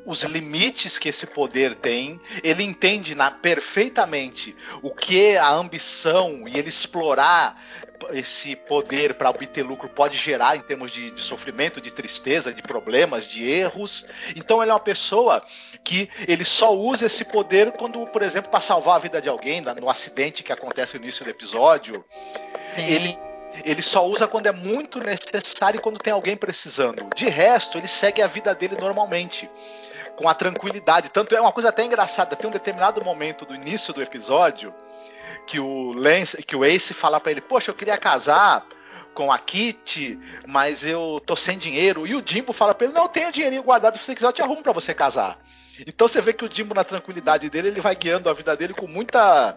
[0.07, 6.57] os limites que esse poder tem, ele entende na, perfeitamente o que a ambição e
[6.57, 7.61] ele explorar
[8.11, 12.61] esse poder para obter lucro pode gerar em termos de, de, sofrimento, de tristeza, de
[12.61, 14.05] problemas, de erros.
[14.33, 15.43] Então ele é uma pessoa
[15.83, 19.59] que ele só usa esse poder quando, por exemplo, para salvar a vida de alguém,
[19.59, 22.05] no acidente que acontece no início do episódio.
[22.63, 22.85] Sim.
[22.85, 23.26] Ele
[23.63, 27.09] ele só usa quando é muito necessário e quando tem alguém precisando.
[27.15, 29.49] De resto, ele segue a vida dele normalmente
[30.15, 31.09] com a tranquilidade.
[31.09, 34.73] Tanto é uma coisa até engraçada, tem um determinado momento do início do episódio
[35.45, 38.65] que o Lance, que o Ace fala para ele: "Poxa, eu queria casar
[39.13, 42.05] com a Kitty, mas eu tô sem dinheiro".
[42.05, 44.33] E o Jimbo fala para ele: "Não, eu tenho dinheirinho guardado, se você quiser eu
[44.33, 45.39] te arrumo para você casar".
[45.85, 48.73] Então você vê que o Jimbo na tranquilidade dele, ele vai guiando a vida dele
[48.73, 49.55] com muita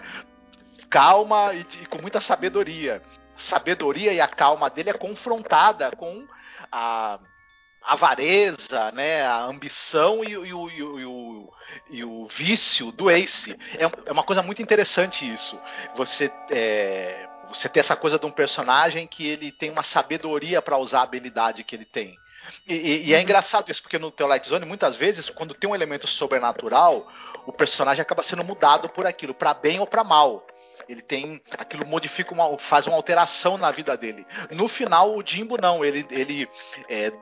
[0.91, 3.01] calma e, e com muita sabedoria.
[3.41, 6.27] Sabedoria e a calma dele é confrontada com
[6.71, 7.19] a
[7.83, 11.53] avareza, né, a ambição e, e, e, o,
[11.91, 13.57] e, o, vício do Ace.
[13.79, 15.59] É, é, uma coisa muito interessante isso.
[15.97, 20.79] Você é, você ter essa coisa de um personagem que ele tem uma sabedoria para
[20.79, 22.17] usar a habilidade que ele tem.
[22.67, 23.23] E, e, é uhum.
[23.23, 27.07] engraçado isso, porque no Twilight Zone, muitas vezes, quando tem um elemento sobrenatural,
[27.47, 30.47] o personagem acaba sendo mudado por aquilo, para bem ou para mal.
[30.91, 31.41] Ele tem.
[31.57, 32.59] Aquilo modifica uma.
[32.59, 34.27] faz uma alteração na vida dele.
[34.51, 35.85] No final, o Jimbo não.
[35.85, 36.49] Ele, ele
[36.89, 37.13] é,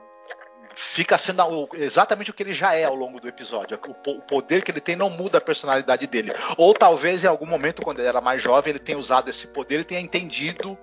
[0.74, 3.78] fica sendo exatamente o que ele já é ao longo do episódio.
[4.07, 6.33] O poder que ele tem não muda a personalidade dele.
[6.57, 9.81] Ou talvez em algum momento, quando ele era mais jovem, ele tenha usado esse poder
[9.81, 10.78] e tenha entendido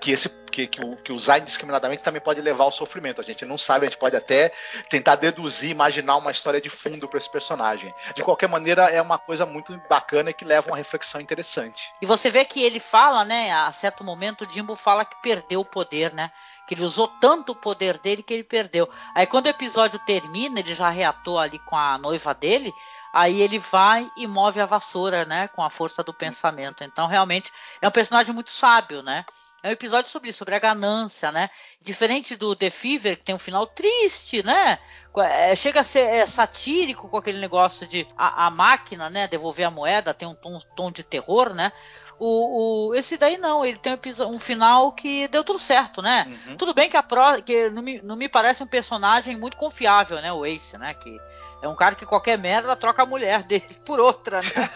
[0.00, 3.20] que esse que, que, que usar indiscriminadamente também pode levar ao sofrimento.
[3.20, 4.50] A gente não sabe, a gente pode até
[4.88, 7.94] tentar deduzir, imaginar uma história de fundo para esse personagem.
[8.14, 11.92] De qualquer maneira, é uma coisa muito bacana que leva uma reflexão interessante.
[12.00, 15.60] E você vê que ele fala, né, a certo momento, o Jimbo fala que perdeu
[15.60, 16.30] o poder, né?
[16.66, 18.88] que ele usou tanto o poder dele que ele perdeu.
[19.14, 22.72] Aí quando o episódio termina, ele já reatou ali com a noiva dele,
[23.12, 26.82] aí ele vai e move a vassoura, né, com a força do pensamento.
[26.82, 29.24] Então realmente é um personagem muito sábio, né?
[29.62, 31.50] É um episódio sobre isso, sobre a ganância, né?
[31.80, 34.78] Diferente do The Fever, que tem um final triste, né?
[35.18, 39.26] É, chega a ser é, satírico com aquele negócio de a, a, máquina, né?
[39.26, 41.72] Devolver a moeda, tem um tom, tom de terror, né?
[42.18, 46.26] O, o, esse daí não, ele tem um final que deu tudo certo, né?
[46.46, 46.56] Uhum.
[46.56, 50.20] Tudo bem que a Pro, que não me, não me parece um personagem muito confiável,
[50.20, 50.32] né?
[50.32, 50.94] O Ace, né?
[50.94, 51.18] Que
[51.62, 54.70] é um cara que qualquer merda troca a mulher dele por outra, né?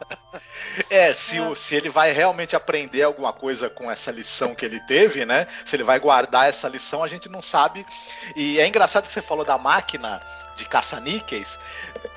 [0.88, 1.54] é, se, é.
[1.54, 5.46] se ele vai realmente aprender alguma coisa com essa lição que ele teve, né?
[5.64, 7.84] Se ele vai guardar essa lição, a gente não sabe.
[8.36, 10.22] E é engraçado que você falou da máquina
[10.56, 11.58] de caça-níqueis.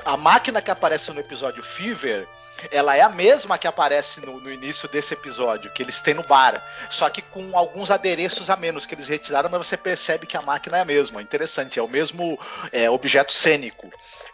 [0.05, 2.27] A máquina que aparece no episódio Fever
[2.71, 6.23] ela é a mesma que aparece no, no, início desse episódio, que eles têm no
[6.23, 6.63] bar.
[6.89, 10.41] Só que com alguns adereços a menos que eles retiraram, mas você percebe que a
[10.41, 11.21] máquina é a mesma.
[11.21, 12.39] Interessante, é o mesmo
[12.71, 13.89] é, objeto cênico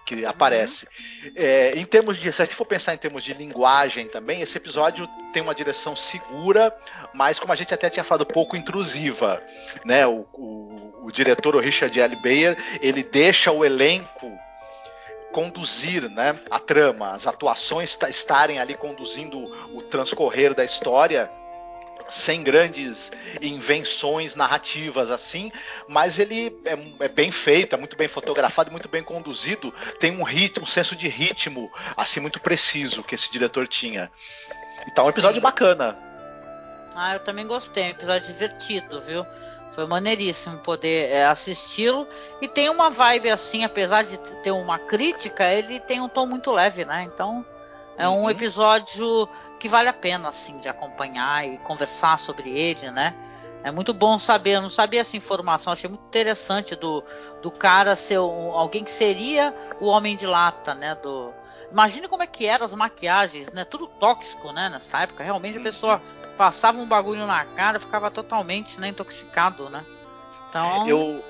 [0.05, 0.87] que aparece.
[1.23, 1.31] Uhum.
[1.35, 4.57] É, em termos de, se a gente for pensar em termos de linguagem também, esse
[4.57, 6.75] episódio tem uma direção segura,
[7.13, 9.41] mas como a gente até tinha falado, pouco intrusiva.
[9.85, 10.07] Né?
[10.07, 12.15] O, o, o diretor, o Richard L.
[12.15, 14.37] Bayer, ele deixa o elenco
[15.31, 19.39] conduzir né, a trama, as atuações estarem ali conduzindo
[19.73, 21.29] o transcorrer da história
[22.09, 23.11] sem grandes
[23.41, 25.51] invenções narrativas assim,
[25.87, 30.23] mas ele é, é, bem feito, é muito bem fotografado, muito bem conduzido, tem um
[30.23, 34.11] ritmo, um senso de ritmo assim muito preciso que esse diretor tinha.
[34.87, 35.43] Então é um episódio Sim.
[35.43, 35.97] bacana.
[36.95, 39.25] Ah, eu também gostei, um episódio divertido, viu?
[39.71, 42.07] Foi maneiríssimo poder é, assisti-lo.
[42.41, 46.51] E tem uma vibe assim, apesar de ter uma crítica, ele tem um tom muito
[46.51, 47.03] leve, né?
[47.03, 47.45] Então
[47.97, 48.29] é um uhum.
[48.29, 49.27] episódio
[49.59, 53.13] que vale a pena, assim, de acompanhar e conversar sobre ele, né?
[53.61, 57.03] É muito bom saber, eu não sabia essa informação, achei muito interessante do,
[57.41, 60.95] do cara ser um, alguém que seria o Homem de Lata, né?
[60.95, 61.33] Do,
[61.69, 63.65] imagine como é que eram as maquiagens, né?
[63.65, 64.69] Tudo tóxico, né?
[64.69, 66.01] Nessa época, realmente a pessoa
[66.39, 69.83] passava um bagulho na cara, ficava totalmente né, intoxicado, né?
[70.47, 70.87] Então.
[70.87, 71.21] Eu,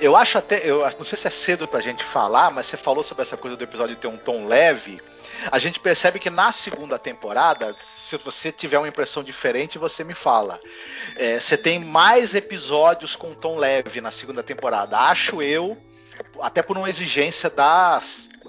[0.00, 0.62] eu acho até.
[0.64, 3.58] Eu não sei se é cedo pra gente falar, mas você falou sobre essa coisa
[3.58, 5.02] do episódio ter um tom leve.
[5.52, 10.14] A gente percebe que na segunda temporada, se você tiver uma impressão diferente, você me
[10.14, 10.58] fala.
[11.16, 14.96] É, você tem mais episódios com tom leve na segunda temporada.
[14.96, 15.76] Acho eu,
[16.40, 18.00] até por uma exigência da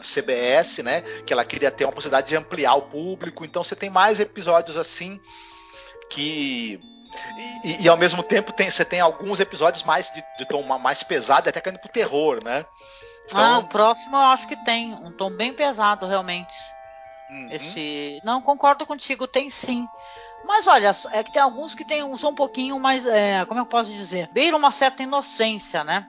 [0.02, 1.02] CBS, né?
[1.26, 3.44] Que ela queria ter uma possibilidade de ampliar o público.
[3.44, 5.20] Então você tem mais episódios assim
[6.10, 6.80] que
[7.64, 11.04] e, e, ao mesmo tempo tem, você tem alguns episódios mais de, de tom mais
[11.04, 12.66] pesado, até caindo pro terror, né?
[13.26, 13.40] Então...
[13.40, 16.56] Ah, o próximo eu acho que tem um tom bem pesado, realmente.
[17.30, 17.52] Uhum.
[17.52, 18.20] Esse.
[18.24, 19.88] Não, concordo contigo, tem sim.
[20.46, 23.06] Mas olha, é que tem alguns que tem um som um pouquinho mais.
[23.06, 24.30] É, como eu posso dizer?
[24.32, 26.08] Beira uma certa inocência, né?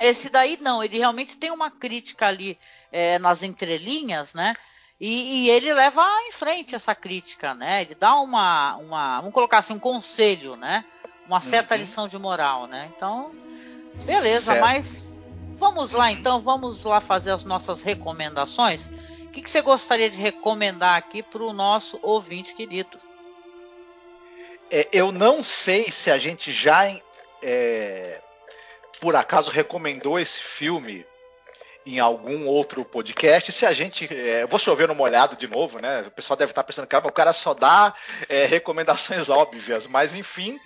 [0.00, 2.58] Esse daí não, ele realmente tem uma crítica ali
[2.90, 4.54] é, nas entrelinhas, né?
[5.02, 7.82] E, e, ele leva em frente essa crítica, né?
[7.82, 10.84] Ele dá uma, uma vamos colocar assim, um conselho, né?
[11.26, 11.80] Uma certa uhum.
[11.80, 12.88] lição de moral, né?
[12.96, 13.32] Então,
[14.04, 14.60] beleza, certo.
[14.60, 15.24] mas
[15.56, 18.86] vamos lá então, vamos lá fazer as nossas recomendações.
[19.26, 22.96] O que, que você gostaria de recomendar aqui para o nosso ouvinte querido?
[24.70, 26.88] É, eu não sei se a gente já,
[27.42, 28.20] é,
[29.00, 31.04] por acaso, recomendou esse filme
[31.86, 33.52] em algum outro podcast.
[33.52, 34.08] Se a gente.
[34.12, 36.02] É, vou chover no molhado de novo, né?
[36.02, 37.92] O pessoal deve estar pensando, cara, o cara só dá
[38.28, 40.58] é, recomendações óbvias, mas enfim.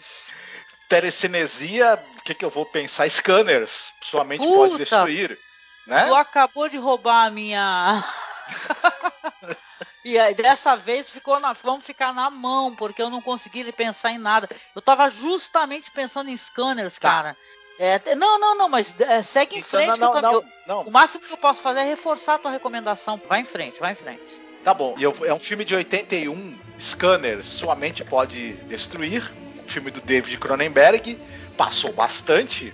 [0.88, 3.11] Telecinesia, o que, que eu vou pensar?
[3.11, 5.37] Scanners, sua mente Puta, pode destruir.
[5.85, 6.07] Né?
[6.07, 8.05] Tu acabou de roubar a minha.
[10.07, 14.12] E aí, dessa vez ficou na, vamos ficar na mão, porque eu não consegui pensar
[14.12, 14.48] em nada.
[14.72, 17.11] Eu tava justamente pensando em scanners, tá.
[17.11, 17.37] cara.
[17.78, 20.00] É, não, não, não, mas é, segue em então, frente.
[20.00, 23.20] Não, não, não, O máximo que eu posso fazer é reforçar a tua recomendação.
[23.28, 24.40] Vai em frente, vai em frente.
[24.64, 24.94] Tá bom.
[24.98, 29.32] E eu, é um filme de 81, Scanner, Sua Mente Pode Destruir.
[29.66, 31.18] Filme do David Cronenberg.
[31.56, 32.72] Passou bastante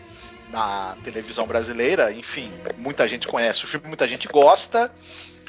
[0.50, 2.12] na televisão brasileira.
[2.12, 4.92] Enfim, muita gente conhece o filme, muita gente gosta.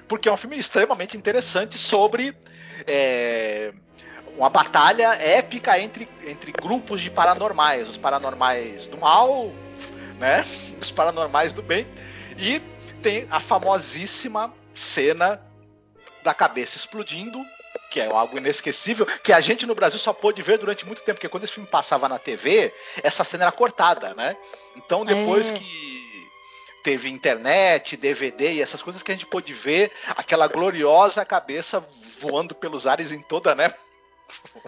[0.07, 2.35] Porque é um filme extremamente interessante sobre.
[2.87, 3.71] É,
[4.37, 9.51] uma batalha épica entre, entre grupos de paranormais, os paranormais do mal,
[10.19, 10.43] né?
[10.81, 11.87] Os paranormais do bem.
[12.37, 12.61] E
[13.01, 15.41] tem a famosíssima cena
[16.23, 17.43] da cabeça explodindo,
[17.89, 21.15] que é algo inesquecível, que a gente no Brasil só pôde ver durante muito tempo,
[21.15, 24.35] porque quando esse filme passava na TV, essa cena era cortada, né?
[24.75, 25.53] Então depois é.
[25.53, 25.93] que
[26.83, 31.85] teve internet, DVD e essas coisas que a gente pôde ver aquela gloriosa cabeça
[32.19, 33.73] voando pelos ares em toda, né?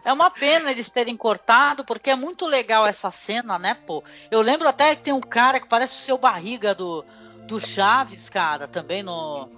[0.03, 4.03] É uma pena eles terem cortado, porque é muito legal essa cena, né, pô?
[4.29, 7.03] Eu lembro até que tem um cara que parece o seu barriga do,
[7.43, 9.49] do Chaves, cara, também no,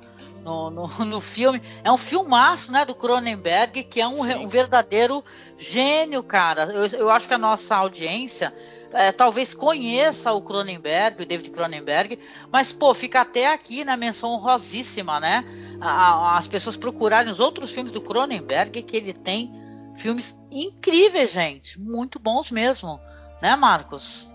[0.43, 1.61] no, no, no filme.
[1.83, 5.23] É um filmaço, né, do Cronenberg, que é um, um verdadeiro
[5.57, 6.63] gênio, cara.
[6.63, 8.53] Eu, eu acho que a nossa audiência
[8.93, 12.19] é, talvez conheça o Cronenberg, o David Cronenberg,
[12.51, 15.43] mas, pô, fica até aqui na menção honrosíssima, né?
[15.81, 19.56] A, as pessoas procurarem os outros filmes do Cronenberg que ele tem
[19.97, 21.79] Filmes incríveis, gente.
[21.79, 22.99] Muito bons mesmo.
[23.41, 24.29] Né, Marcos?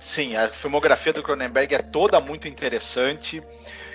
[0.00, 3.42] Sim, a filmografia do Cronenberg é toda muito interessante.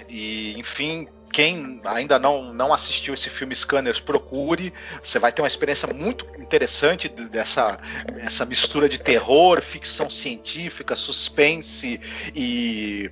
[0.08, 4.74] E, enfim, quem ainda não, não assistiu esse filme Scanners, procure.
[5.04, 7.80] Você vai ter uma experiência muito interessante dessa
[8.20, 12.00] essa mistura de terror, ficção científica, suspense
[12.36, 13.12] e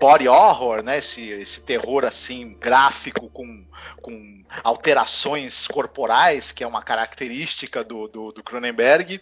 [0.00, 0.98] body horror, né?
[0.98, 3.64] Esse, esse terror assim gráfico com,
[4.00, 9.20] com alterações corporais, que é uma característica do, do, do Cronenberg.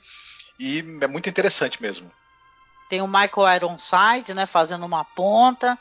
[0.58, 2.10] E é muito interessante mesmo.
[2.88, 5.76] Tem o Michael Ironside, né, fazendo uma ponta.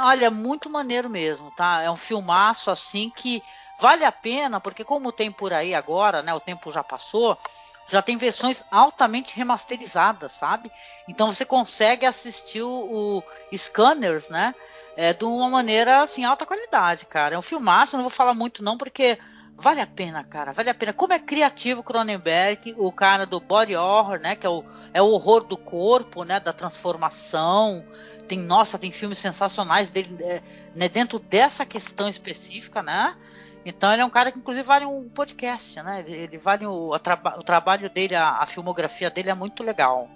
[0.00, 1.82] Olha, muito maneiro mesmo, tá?
[1.82, 3.42] É um filmaço assim que
[3.78, 7.38] vale a pena, porque como tem por aí agora, né, o tempo já passou,
[7.86, 10.70] já tem versões altamente remasterizadas, sabe?
[11.08, 14.54] Então você consegue assistir o, o Scanners, né?
[14.94, 17.34] É, de uma maneira assim, alta qualidade, cara.
[17.34, 19.18] É um filmaço, não vou falar muito não, porque
[19.56, 20.92] Vale a pena, cara, vale a pena.
[20.92, 25.06] Como é criativo Cronenberg, o cara do body horror, né, que é o, é o
[25.06, 27.84] horror do corpo, né, da transformação.
[28.26, 30.42] Tem, nossa, tem filmes sensacionais dele, é,
[30.74, 33.16] né, dentro dessa questão específica, né?
[33.64, 36.00] Então ele é um cara que inclusive vale um podcast, né?
[36.04, 40.08] Ele, ele vale o, traba, o trabalho dele, a, a, filmografia dele é muito legal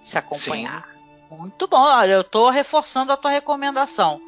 [0.00, 0.86] de se acompanhar.
[0.86, 1.36] Sim.
[1.36, 1.80] Muito bom.
[1.80, 4.20] Olha, eu estou reforçando a tua recomendação.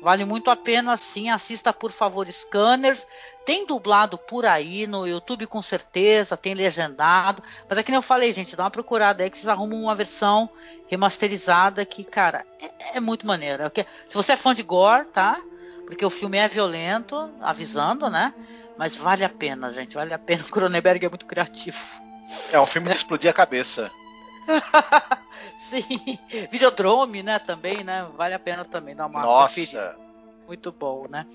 [0.00, 1.28] Vale muito a pena, sim.
[1.28, 3.06] Assista, por favor, Scanners.
[3.44, 6.36] Tem dublado por aí no YouTube, com certeza.
[6.36, 7.42] Tem legendado.
[7.68, 8.54] Mas é que nem eu falei, gente.
[8.54, 10.48] Dá uma procurada aí que vocês arrumam uma versão
[10.86, 13.72] remasterizada que, cara, é, é muito maneira.
[14.06, 15.40] Se você é fã de gore, tá?
[15.86, 18.34] Porque o filme é violento, avisando, né?
[18.76, 19.94] Mas vale a pena, gente.
[19.94, 20.42] Vale a pena.
[20.46, 21.78] O Cronenberg é muito criativo.
[22.52, 23.90] É um filme de explodir a cabeça.
[25.58, 26.18] Sim,
[26.50, 28.06] Videodrome, né, também, né?
[28.16, 29.96] Vale a pena também dar uma Nossa.
[30.46, 31.26] Muito bom, né?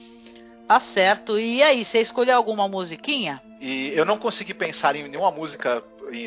[0.68, 1.38] Tá certo.
[1.38, 3.42] E aí, você escolheu alguma musiquinha?
[3.60, 5.84] E eu não consegui pensar em nenhuma música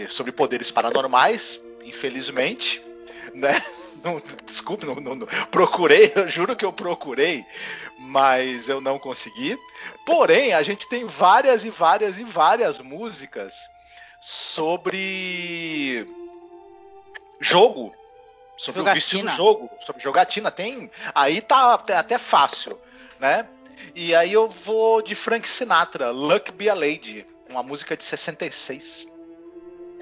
[0.09, 2.83] sobre poderes paranormais, infelizmente,
[3.35, 3.63] né?
[4.05, 7.45] Não, desculpe, não, não, não, procurei, eu juro que eu procurei,
[7.99, 9.59] mas eu não consegui.
[10.05, 13.57] Porém, a gente tem várias e várias e várias músicas
[14.21, 16.07] sobre
[17.41, 17.95] jogo,
[18.57, 18.93] sobre jogatina.
[18.93, 20.91] o vício do jogo, sobre jogatina, tem.
[21.15, 22.79] Aí tá até fácil,
[23.19, 23.47] né?
[23.95, 29.07] E aí eu vou de Frank Sinatra, Luck Be a Lady, uma música de 66.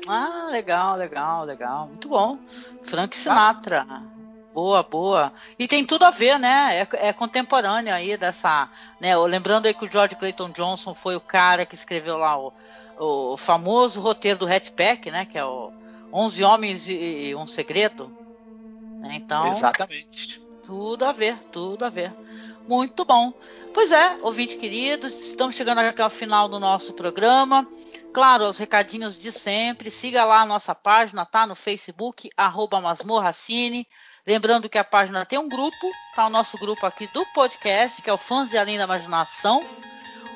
[0.06, 1.88] Ah, legal, legal, legal.
[1.88, 2.38] Muito bom.
[2.82, 3.86] Frank Sinatra.
[3.88, 4.02] Ah.
[4.52, 5.32] Boa, boa.
[5.58, 6.86] E tem tudo a ver, né?
[6.92, 8.68] É, é contemporâneo aí dessa.
[9.00, 9.16] Né?
[9.16, 12.52] Lembrando aí que o George Clayton Johnson foi o cara que escreveu lá o,
[12.96, 15.24] o famoso roteiro do Hatchback, né?
[15.24, 15.72] Que é o
[16.14, 18.16] 11 Homens e um Segredo.
[19.00, 19.16] Né?
[19.16, 19.48] Então.
[19.48, 20.40] Exatamente.
[20.64, 22.12] Tudo a ver, tudo a ver.
[22.68, 23.34] Muito bom.
[23.74, 27.66] Pois é, ouvinte queridos, estamos chegando aqui ao final do nosso programa.
[28.12, 29.90] Claro, os recadinhos de sempre.
[29.90, 31.44] Siga lá a nossa página, tá?
[31.44, 33.84] No Facebook, arroba Masmorracine.
[34.24, 36.26] Lembrando que a página tem um grupo, tá?
[36.28, 39.66] O nosso grupo aqui do podcast, que é o Fãs de Além da Imaginação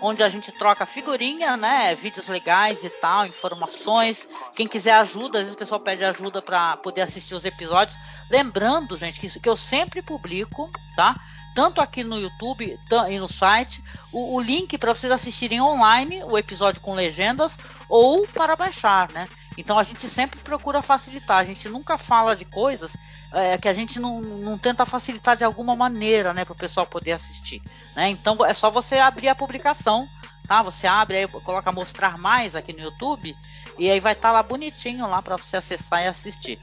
[0.01, 1.95] onde a gente troca figurinha, né?
[1.95, 4.29] Vídeos legais e tal, informações.
[4.55, 7.99] Quem quiser ajuda, às vezes o pessoal pede ajuda para poder assistir os episódios.
[8.31, 11.17] Lembrando, gente, que, isso, que eu sempre publico, tá?
[11.55, 13.83] Tanto aqui no YouTube e no site,
[14.13, 17.59] o, o link para vocês assistirem online o episódio com legendas
[17.89, 19.29] ou para baixar, né?
[19.59, 22.97] Então a gente sempre procura facilitar, a gente nunca fala de coisas
[23.33, 26.87] é, que a gente não, não tenta facilitar de alguma maneira, né, para o pessoal
[26.87, 27.61] poder assistir.
[27.97, 28.09] Né?
[28.11, 30.09] Então é só você abrir a publicação,
[30.47, 30.63] tá?
[30.63, 33.37] Você abre aí, coloca mostrar mais aqui no YouTube
[33.77, 36.61] e aí vai estar tá lá bonitinho lá para você acessar e assistir.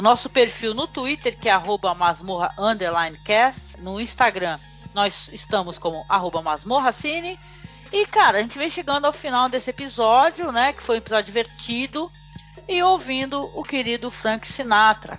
[0.00, 2.50] Nosso perfil no Twitter, que é arroba masmorra
[3.24, 4.58] cast, no Instagram
[4.94, 7.38] nós estamos como arroba masmorracine.
[7.92, 10.72] E, cara, a gente vem chegando ao final desse episódio, né?
[10.72, 12.10] Que foi um episódio divertido
[12.72, 15.18] e ouvindo o querido Frank Sinatra.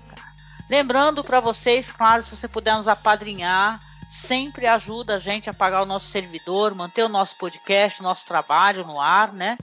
[0.67, 5.83] Lembrando para vocês, claro, se você puder nos apadrinhar, sempre ajuda a gente a pagar
[5.83, 9.57] o nosso servidor, manter o nosso podcast, o nosso trabalho no ar, né?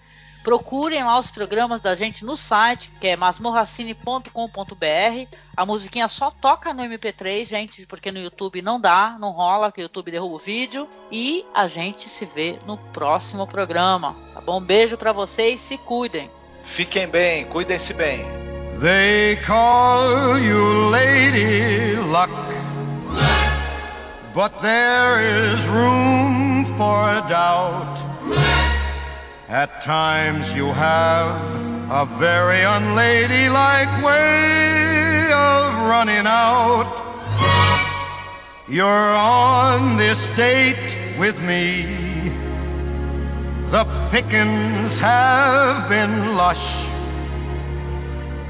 [0.44, 5.36] Procurem lá os programas da gente no site, que é masmorracine.com.br.
[5.56, 9.80] A musiquinha só toca no MP3, gente, porque no YouTube não dá, não rola, que
[9.80, 10.88] o YouTube derruba o vídeo.
[11.10, 14.62] E a gente se vê no próximo programa, tá bom?
[14.62, 16.30] Beijo para vocês, se cuidem.
[16.70, 18.24] Fiquem bem, cuidem-se bem.
[18.78, 22.30] They call you Lady Luck,
[24.32, 27.98] but there is room for doubt.
[29.48, 36.86] At times you have a very unladylike way of running out.
[38.68, 42.09] You're on this date with me.
[43.70, 46.84] The pickings have been lush.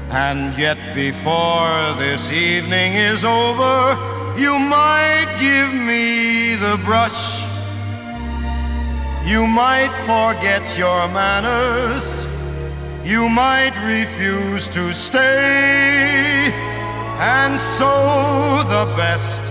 [0.09, 7.43] And yet, before this evening is over, you might give me the brush.
[9.23, 12.03] You might forget your manners.
[13.05, 16.51] You might refuse to stay.
[17.19, 19.43] And so, the best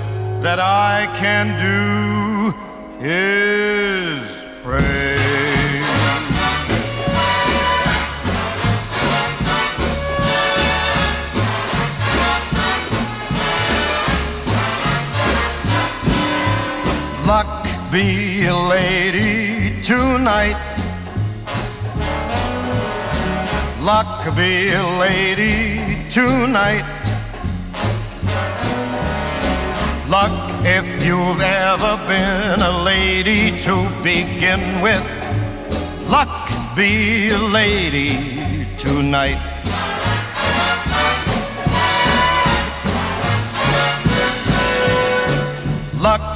[0.43, 5.30] that I can do is pray.
[17.31, 20.59] Luck be a lady tonight.
[23.81, 26.85] Luck be a lady tonight.
[30.09, 35.07] Luck if you've ever been a lady to begin with.
[36.09, 39.50] Luck be a lady tonight.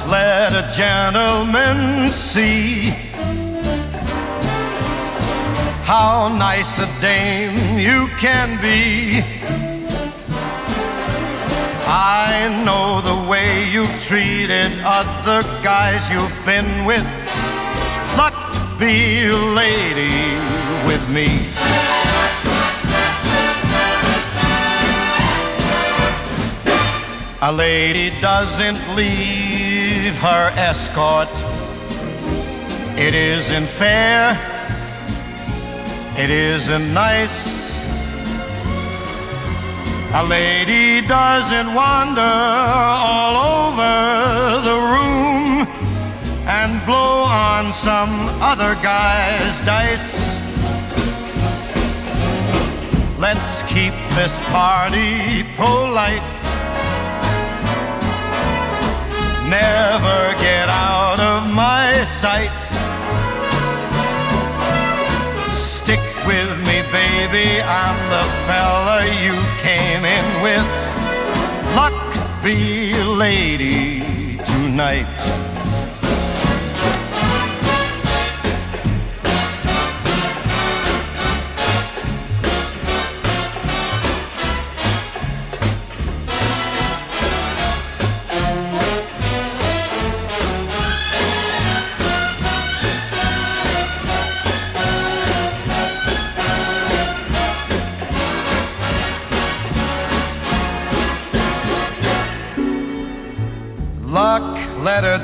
[0.07, 2.89] Let a gentleman see
[5.83, 9.23] how nice a dame you can be.
[11.87, 17.05] I know the way you've treated other guys you've been with.
[18.17, 20.37] Luck be a lady
[20.85, 21.29] with me.
[27.41, 29.64] A lady doesn't leave
[30.17, 31.29] her escort.
[32.97, 34.37] It isn't fair.
[36.17, 37.65] It isn't nice.
[40.13, 43.35] A lady doesn't wander all
[43.67, 45.67] over the room
[46.47, 50.15] and blow on some other guy's dice.
[53.19, 56.34] Let's keep this party polite.
[59.49, 62.49] Never get out of my sight.
[65.53, 67.61] Stick with me, baby.
[67.61, 70.67] I'm the fella you came in with.
[71.75, 71.93] Luck
[72.43, 75.05] be lady tonight.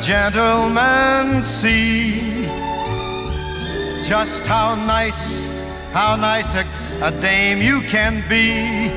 [0.02, 2.46] Gentleman see
[4.04, 5.46] just how nice,
[5.94, 6.66] how nice a,
[7.04, 8.90] a dame you can be.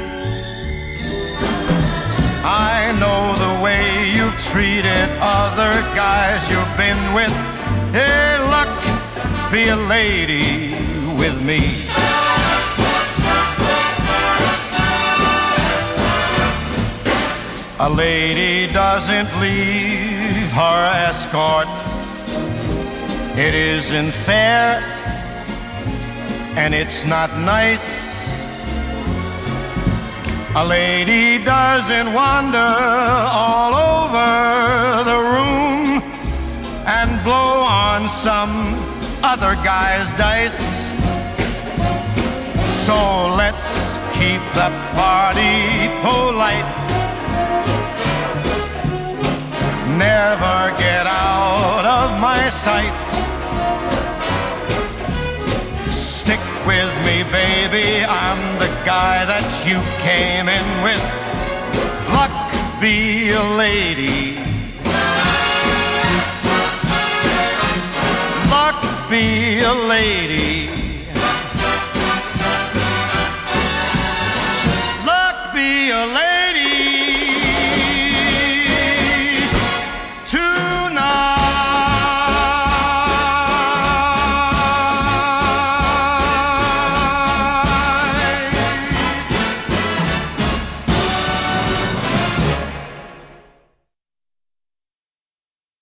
[2.42, 7.32] I know the way you've treated other guys you've been with.
[7.92, 10.72] Hey, luck, be a lady
[11.18, 11.60] with me.
[17.78, 20.13] A lady doesn't leave
[20.54, 21.66] her escort.
[23.36, 24.80] It isn't fair
[26.56, 28.04] and it's not nice.
[30.54, 32.72] A lady doesn't wander
[33.42, 36.02] all over the room
[36.86, 38.54] and blow on some
[39.24, 40.62] other guy's dice.
[42.86, 42.94] So
[43.34, 43.66] let's
[44.14, 46.73] keep the party polite.
[49.98, 52.94] Never get out of my sight.
[55.92, 58.04] Stick with me, baby.
[58.04, 61.04] I'm the guy that you came in with.
[62.12, 62.34] Luck
[62.80, 64.34] be a lady.
[68.50, 70.93] Luck be a lady